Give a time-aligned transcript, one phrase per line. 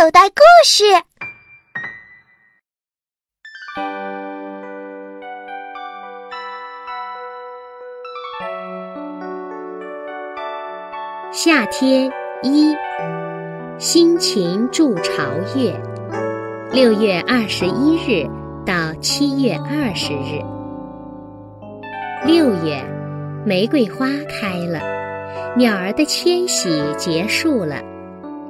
[0.00, 0.82] 口袋故事。
[11.30, 12.10] 夏天
[12.42, 12.74] 一，
[13.78, 15.78] 辛勤筑巢月，
[16.72, 18.26] 六月二十一日
[18.64, 20.40] 到七月二十日。
[22.24, 22.82] 六月，
[23.44, 24.80] 玫瑰花开了，
[25.58, 27.82] 鸟儿的迁徙结束了，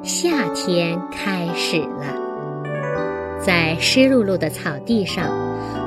[0.03, 2.17] 夏天开始了。
[3.39, 5.25] 在湿漉漉的草地上，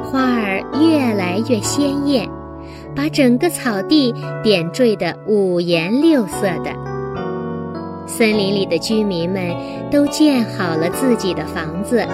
[0.04, 2.30] 花儿越来越鲜艳。
[2.96, 6.72] 把整个草地点缀得五颜六色的。
[8.06, 9.52] 森林里的居民们
[9.90, 12.06] 都建好了自己的房子，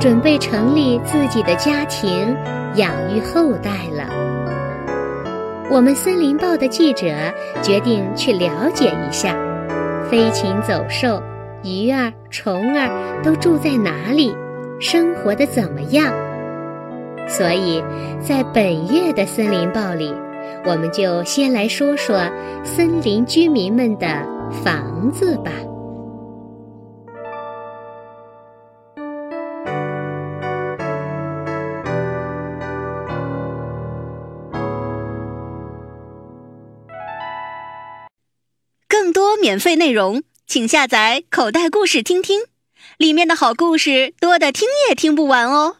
[0.00, 2.34] 准备成立自己的家庭，
[2.76, 4.08] 养育后代了。
[5.70, 7.08] 我们《森林报》的记者
[7.60, 9.36] 决定去了解一下，
[10.10, 11.22] 飞禽走兽、
[11.64, 14.34] 鱼儿、虫儿都住在哪里，
[14.80, 16.12] 生活的怎么样。
[17.28, 17.82] 所以，
[18.20, 20.12] 在本月的《森林报》里，
[20.64, 22.18] 我们就先来说说
[22.64, 24.06] 森林居民们的
[24.64, 25.52] 房子吧。
[38.88, 40.22] 更多免费内容，
[40.52, 42.42] 请下载《口袋故事》听听，
[42.98, 45.78] 里面的好故事多的听也听不完哦。